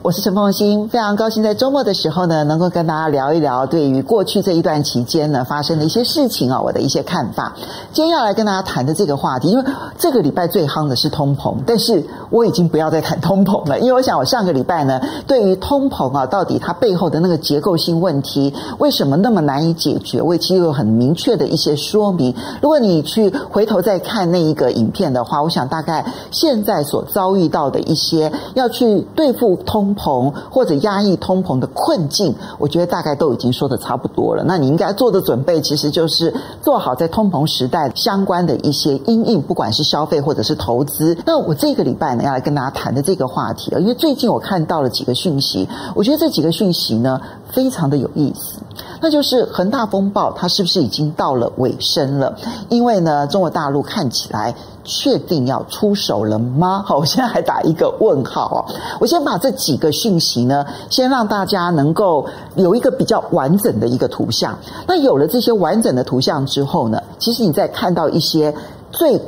[0.00, 7.52] 我是陈凤馨，非常高兴在周末的时候呢，能够跟大家聊一聊对于过去这一段期间呢发生的一些事情啊，我的一些看法。
[7.92, 9.64] 今天要来跟大家谈的这个话题，因为
[9.98, 22.32] 这个礼拜最夯的是通膨，但是我已经不要再谈通膨了，因为我想我上个礼拜呢，对于通膨啊，到底它背后的那个结构性问题，为什么那么难以解决，我其实有很明确的一些说明。
[22.62, 29.87] 如果你去回头再看那一个影片的话，我想大概现在所遭遇到的一些要去对付通。
[29.88, 34.44] 通膨或者压抑通膨的困境，我觉得大概都已经说的差不多了。
[34.44, 41.16] 那你应该做的准备，其实就是做好在通膨时代相关的一些因应，不管是消费或者是投资。
[41.24, 48.58] 那我这个礼拜呢，要来跟大家谈的这个话题，因为最近我看到了几个讯息，我觉得这几个讯息呢，非常的有意思。
[49.00, 52.36] 那就是恒大风暴，它是不是已经到了尾声了？
[52.68, 56.82] 因为呢，中国大陆看起来确定要出手了吗？
[56.86, 58.58] 好，我现在还打一个问号啊。
[59.00, 64.58] 我先把这几个讯息呢，先让大家能够有一个比较完整的一个图像。
[64.86, 68.54] 那有了这些完整的图像之后呢，其实你在看到一些
[68.90, 69.20] 最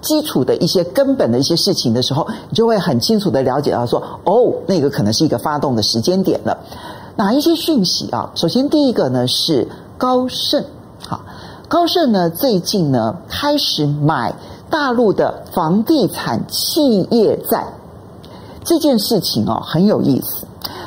[0.00, 6.58] 基础的一些根本的一些事情的时候，你就会很清楚的了解到说，哦，那个可能是一个发动的时间点了。
[7.16, 8.30] 哪一些讯息啊？
[8.34, 10.64] 首先，第一个呢是高盛，
[11.06, 11.20] 好，
[11.68, 14.34] 高盛呢最近呢开始买
[14.68, 17.66] 大陆的房地产企业债，
[18.64, 20.46] 这件事情哦很有意思。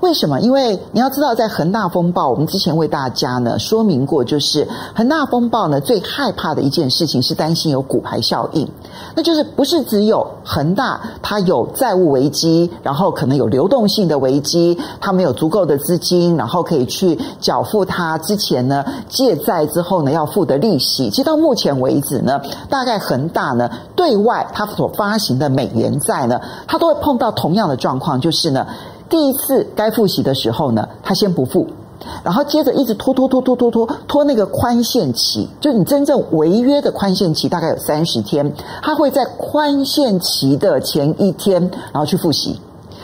[0.00, 0.40] 为什么？
[0.40, 8.68] 因为你要知道，在恒大风暴，我们之前为大家呢说明过，就是恒大风暴呢最害怕的一件事情是担心有骨牌效应，
[9.14, 21.10] 那就是不是只有恒大它有债务危机，然后可能有流动性的危机，它没有足够的资金，然后可以去缴付它之前呢借债之后呢要付的利息。
[21.10, 28.66] 其实到目前为止呢，大概恒大呢对外它所发行的美元债呢，它都会碰到同样的状况，就是呢。
[29.10, 31.66] 第一次该付息的时候呢，他先不付，
[32.22, 41.60] 然后接着一直拖拖拖拖拖拖拖那个宽限期，就你真正违约的宽限期大概有三十天，他会在宽限期的前一天，
[41.92, 42.60] 然后去复习，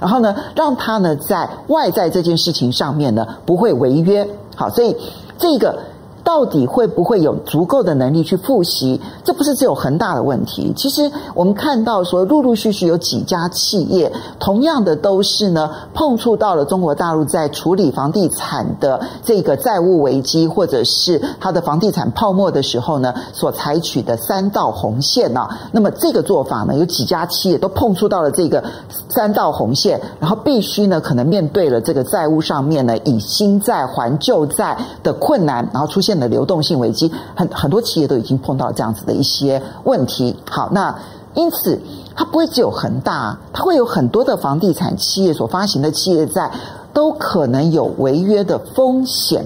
[0.00, 4.28] 然后呢，让他呢在外在这件事情上面呢不会违约。
[4.54, 4.96] 好，所以
[5.38, 5.78] 这个。
[6.26, 9.00] 到底会不会有足够的能力去复习？
[9.22, 10.72] 这不是只有恒大的问题。
[10.76, 25.48] 其实我们看到说，陆陆续续有几家企业，同样的都是呢，碰触到了中国大陆在处理房地产的这个债务危机，或者是它的房地产泡沫的时候呢，所采取的三道红线啊。
[25.70, 28.64] 那么这个做法呢，有几家企业都碰触到了这个
[29.08, 36.15] 三道红线，然后必须呢，可能面对了这个债务上面呢，以新债还旧债的困难，然后出现。
[36.18, 40.36] 的流动性危机，很很多企业都已经碰到这样子的一些问题。
[40.50, 40.94] 好，那
[41.34, 41.78] 因此
[42.14, 46.50] 它不会只有恒大，它会有很多的房地产企业所发行的企业债
[46.94, 49.44] 都可能有违约的风险。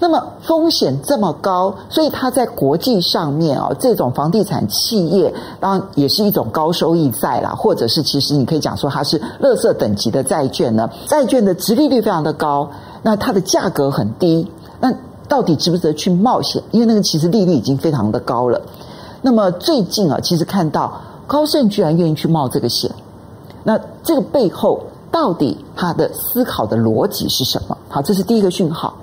[0.00, 10.88] 那么风险这么高，所以它在国际上面啊，这种房地产企业当然也是一种高收益债啦，或者是其实你可以讲说它是垃圾等级的债券呢。
[11.08, 12.70] 债券的殖利率非常的高，
[13.02, 14.48] 那它的价格很低，
[14.78, 14.94] 那。
[15.28, 16.62] 到底值不值得去冒险？
[16.70, 18.60] 因为那个其实利率已经非常的高了。
[19.20, 22.90] 那么最近啊，其实看到高盛居然愿意去冒这个险，
[23.64, 24.80] 那这个背后
[25.10, 27.76] 到底他的思考的逻辑是什么？
[27.88, 28.94] 好，这是第一个讯号。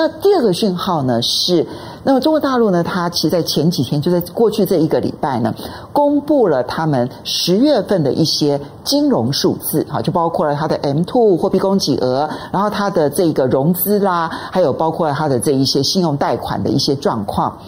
[0.00, 1.66] 那第二个讯号呢是，
[2.04, 5.54] 那么中国大陆呢，它其实在前几天，就在过去这一个礼拜呢，
[5.92, 17.58] 公布了他们十月份的一些金融数字，啊，就包括了它的 M two 货币供给额，然后它的这个融资啦，还有包括了它的这一些信用贷款的一些状况。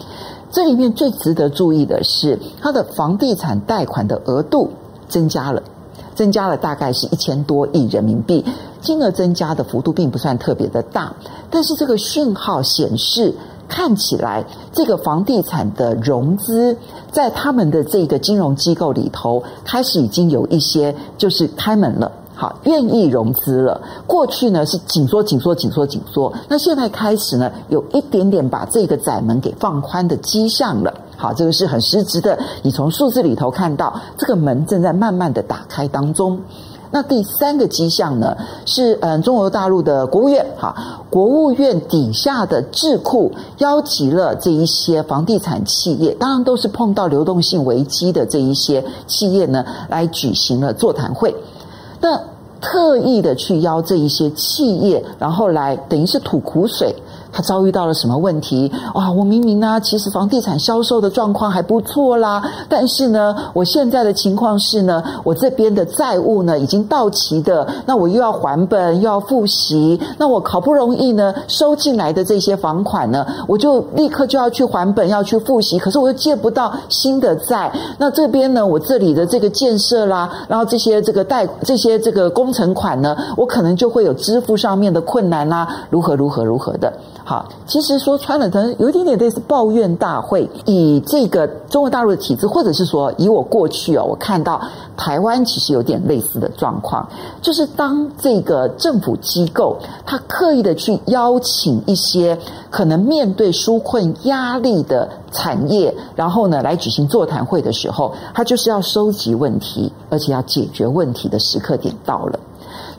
[0.49, 4.71] 这里面最值得注意的是，它的房地产贷款的额度
[5.07, 5.61] 增加了。
[6.15, 8.43] 增加了大概是一千多亿人民币，
[8.81, 11.13] 金额增加的幅度并不算特别的大，
[11.49, 13.33] 但是这个讯号显示，
[13.67, 16.77] 看起来这个房地产的融资
[17.11, 23.81] 在他们的这个金融机构里头开始已经有一些就是开门了，好，愿意融资了。
[24.05, 30.93] 过去呢是紧缩、紧缩、紧缩、紧缩，那现在开始呢有一点点把这个窄门给放宽的迹象了。
[31.23, 32.37] 好，这个是很实质的。
[32.63, 36.37] 你从数字里头看到，这个门正在慢慢的打开当中。
[36.91, 38.35] 那第三个迹象呢，
[38.65, 40.75] 是嗯，中国大陆的国务院，哈，
[41.09, 51.33] 国务院底下的智库邀集了这一些房地产企业，当然都是碰到流动性危机的这一些企业呢，来举行了座谈会。
[52.01, 52.19] 那
[52.59, 56.93] 特意的去邀这一些企业，然后来等于是吐苦水。
[57.33, 58.71] 他遭遇到了什么问题？
[58.93, 86.93] 哇，我明明呢，其实房地产销售的状况还不错啦，但是呢，我现在的情况是呢，我这边的债务呢已经到期的，那我又要还本，又要付息，那我好不容易呢收进来的这些房款呢，我就立刻就要去还本，要去付息，可是我又借不到新的债，那这边呢，我这里的这个建设啦，然后这些这个贷这些这个工程款呢，我可能就会有支付上面的困难啦，如何如何如何的。
[87.25, 90.49] 好，其实说穿了，可能有一点点类似抱怨大会。
[90.65, 94.61] 以这个中国大陆的体制，或者是说以我过去哦，我看到
[94.97, 97.07] 台湾其实有点类似的状况，
[97.41, 102.37] 就是当这个政府机构他刻意的去邀请一些
[102.69, 112.37] 可能面对纾困压力的产业，然后呢来举行座谈会的时候，他就是要收集问题，而且要解决问题的时刻点到了。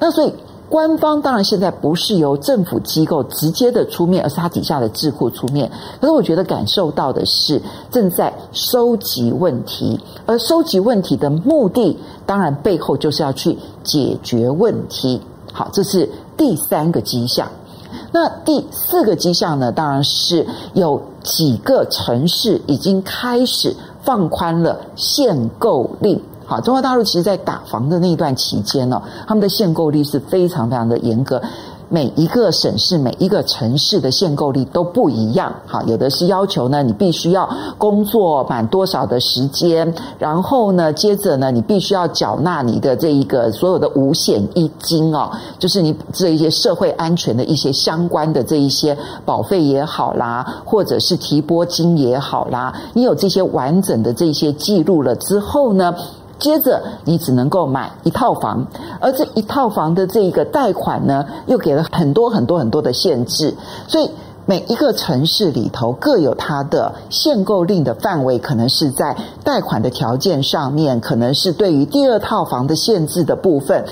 [0.00, 0.32] 那所以。
[0.68, 5.70] 官方当然现在不是由政府机构直接的出面，而是他底下的智库出面。
[6.00, 11.96] 可是我觉得感受到的是正在收集问题，而收集问题的目的，
[12.26, 15.20] 当然背后就是要去解决问题。
[15.52, 17.48] 好，这是第三个迹象。
[18.10, 19.70] 那第四个迹象呢？
[19.70, 26.20] 当然是有几个城市已经开始放宽了限购令。
[26.46, 31.40] 好，中国大陆其实，在打房的那一段期间呢，他们的限购率是非常非常的严格。
[31.90, 35.54] 每一个省市、每一个城市的限购率都不一样。
[35.66, 55.94] 好，有的是要求呢，你必须要工作满多少的时间，然后呢，接着呢，你必须要缴纳你的这一个所有的五险一金哦，就是你这一些社会安全的一些相关的这一些保费也好啦，或者是提拨金也好啦，你有这些完整的这些记录了之后呢，
[56.38, 58.66] 接着，你只能够买一套房，
[59.00, 63.54] 而这一套房的这个贷款呢，又给了很多很多很多的限制，
[63.88, 64.10] 所以
[64.46, 73.84] 每一个城市里头各有它的限购令的范围，可能是在贷款的条件上面，可能是对于第二套房的限制的部分。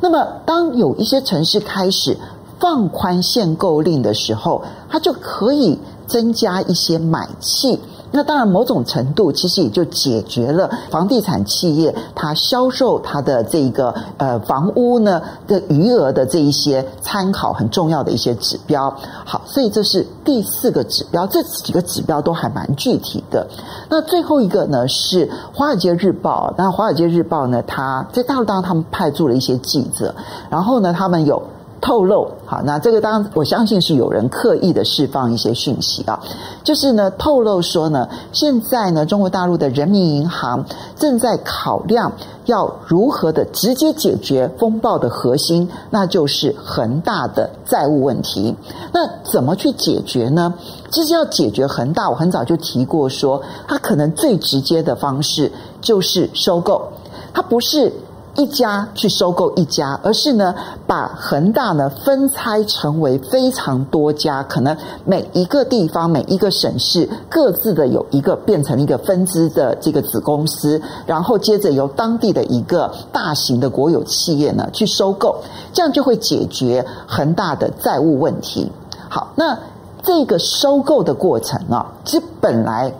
[0.00, 2.16] 那么，当有一些城市开始
[2.60, 7.80] 放宽限购令的时候，它就可以增加一些买气。
[8.12, 18.94] 那当然，某种程度其实也就解决了房地产企业它销售它的这个呃房屋呢的余额的这一些参考很重要的一些指标。
[19.24, 23.46] 好，所以这是第四个指标，这几个指标都还蛮具体的。
[23.90, 30.14] 那最后一个呢是《华尔街日报》，那《华尔街日报》呢，它在大陆当中他们派驻了一些记者，
[30.48, 31.42] 然后呢，他们有。
[31.86, 36.18] 透露，好，那这个当然我相信是有人刻意的释放一些讯息啊，
[36.64, 40.66] 就是呢，透露说呢，现在呢，中国大陆的人民银行
[40.96, 42.10] 正在考量
[42.46, 48.56] 要如何的直接解决风暴的核心，那就是恒大的债务问题。
[48.92, 50.52] 那怎么去解决呢？
[50.90, 56.88] 其实要解决恒大，我很早就提过说，它可能最直接的方式就是收购，
[57.32, 57.92] 它不是。
[58.36, 60.54] 一家去收购一家，而是呢，
[60.86, 75.36] 把恒大呢分拆成为非常多家，可能每一个地方、每一个省市各自的有一个变成一个分支的这个子公司，然后接着由当地的一个大型的国有企业呢去收购，
[75.72, 78.70] 这样就会解决恒大的债务问题。
[79.08, 79.58] 好，那
[80.02, 82.92] 这个收购的过程啊，其实本来。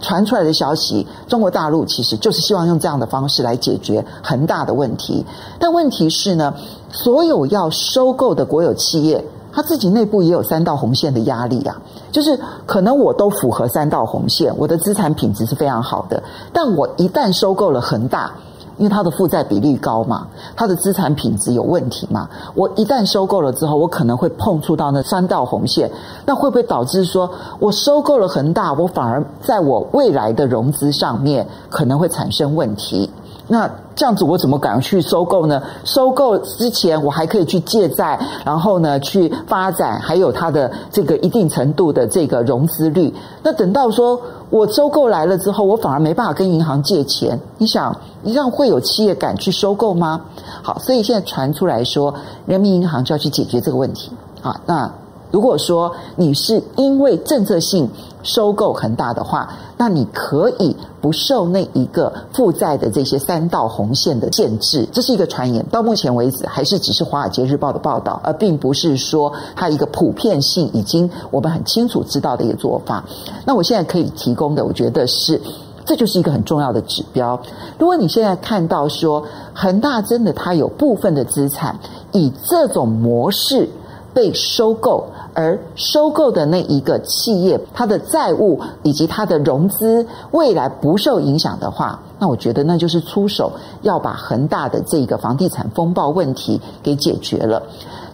[0.00, 5.24] 传出来的消息，中国大陆其实就是希望用这样的方式来解决恒大的问题。
[5.58, 6.54] 但问题是呢，
[6.90, 11.80] 所有要收购的国有企业，它自己内部也有三道红线的压力啊。
[12.10, 16.22] 就是可能我都符合三道红线，我的资产品质是非常好的，
[16.52, 18.32] 但我一旦收购了恒大。
[18.80, 25.90] 因为它的负债比率高嘛，它的资产品质有问题嘛，我一旦收购了之后，我可能会碰触到那三道红线，
[26.24, 33.10] 那会不会导致说我收购了恒大，我反而在我未来的融资上面可能会产生问题？
[33.52, 35.60] 那这样子我怎么敢去收购呢？
[35.84, 43.12] 收购之前我还可以去借债，然后呢去发展，还有它的这个一定程度的这个融资率。
[43.42, 47.40] 那等到说我收购来了之后，我反而没办法跟银行借钱。
[47.58, 50.20] 你想，你这样会有企业敢去收购吗？
[50.62, 52.14] 好，所以现在传出来说，
[52.46, 54.12] 人民银行就要去解决这个问题。
[54.40, 54.88] 好，那。
[55.30, 57.88] 如果说你是因为政策性
[58.22, 64.86] 收购恒大的话，那你可以不受那一个负债的这些三道红线的限制。
[64.92, 73.04] 这是一个传言，到目前为止还是只是《华尔街日报》的报道，而并不是说它一个普遍性已经我们很清楚知道的一个做法。
[73.46, 75.40] 那我现在可以提供的，我觉得是
[75.86, 77.40] 这就是一个很重要的指标。
[77.78, 81.78] 如果你现在看到说恒大真的它有部分的资产
[82.12, 83.66] 以这种模式
[84.12, 85.06] 被收购。
[85.34, 97.62] 而收购的那一个企业，它的债务以及它的融资未来不受影响的话，那我觉得那就是出手要把恒大的这个房地产风暴问题给解决了。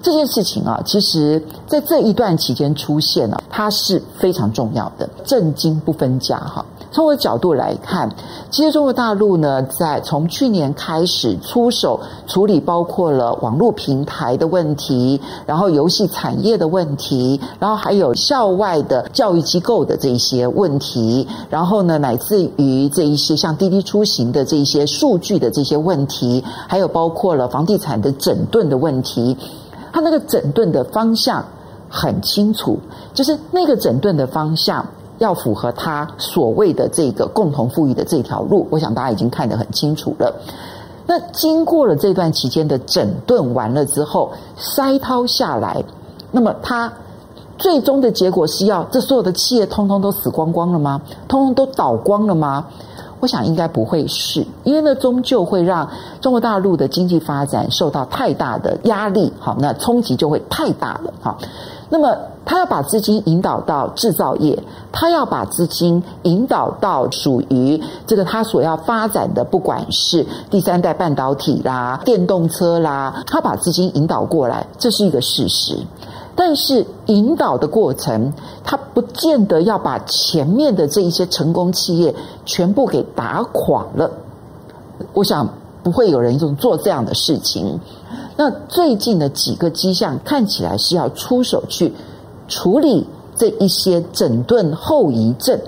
[0.02, 6.64] 这件事情啊，其实在这一段期间出现了，它是非常重要的，政经不分家哈。
[6.92, 8.08] 从我的角度来看，
[8.50, 29.36] 其实中国大陆呢，在从去年开始出手处理包括了网络平台的问题，然后游戏产业的问题，然后还有校外的教育机构的这一些问题，然后呢，乃至于这一些像滴滴出行的这一些数据的这些问题，还有包括了房地产的整顿的问题，
[29.96, 31.42] 他那个整顿的方向
[31.88, 32.78] 很清楚，
[33.14, 34.86] 就是那个整顿的方向。
[35.18, 40.30] 要符合他所谓的这个共同富裕的这条路，我想大家已经看得很清楚了。
[41.06, 45.82] 那经过了这段期间的整顿完了之后，筛掏下来，
[46.30, 46.92] 那么他
[47.56, 51.00] 最终的结果是要这所有的企业通通都死光光了吗？
[51.26, 52.66] 通通都倒光了吗？
[53.20, 55.88] 我想应该不会是，因为呢，终究会让
[56.20, 61.38] 中国大陆的经济发展受到太大的压力，好，那冲击就会太大了，好。
[61.88, 75.78] 那么，他要把资金引导到制造业，他要把资金引导到属于这个他所要发展的，不管是第三代半导体啦、电动车啦，他把资金引导过来，这是一个事实。
[76.36, 82.14] 但是引导的过程，他不见得要把前面的这一些成功企业
[82.44, 84.10] 全部给打垮了。
[85.14, 85.48] 我想
[85.82, 87.80] 不会有人做这样的事情。
[88.36, 91.94] 那最近的几个迹象看起来是要出手去
[92.48, 95.58] 处理这一些整顿后遗症，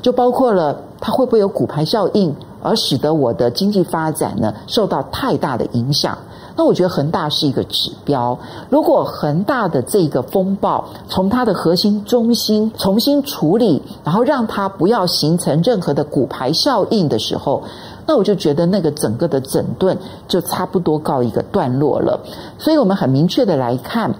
[0.00, 6.16] 就包括了它会不会有骨牌效应，而使得我的经济发展呢受到太大的影响。
[6.56, 8.38] 那我觉得恒大是一个指标。
[8.68, 17.62] 如果恒大的这个风暴从它的核心中心重新处理，然后让它不要形成任何的骨牌效应的时候。
[18.04, 22.18] 那我就觉得那个整个的整顿就差不多告一个段落了，
[22.58, 24.12] 所以我们很明确的来看，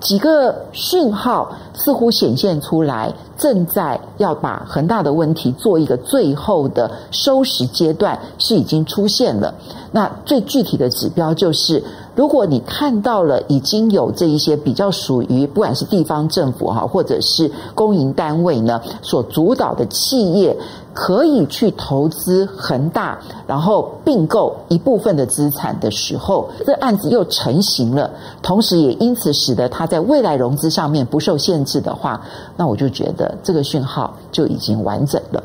[0.00, 9.52] 几个讯号似乎显现出来，正在要把恒大的问题做一个最后的收拾阶段，是已经出现了。
[9.90, 11.82] 那最具体的指标就是，
[12.14, 20.56] 如果你看到了已经有这一些比较属于不管是地方政府哈，或者是公营单位呢所主导的企业。
[20.94, 28.10] 可以去投资恒大，然后并购一部分的资产的时候，这案子又成型了，
[28.42, 32.20] 同时也因此使得它在未来融资上面不受限制的话，
[32.58, 35.42] 那我就觉得这个讯号就已经完整了。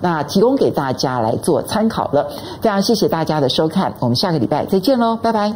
[0.00, 2.28] 那提供给大家来做参考了，
[2.60, 5.54] 非常谢谢大家的收看，我们下个礼拜再见喽，拜拜。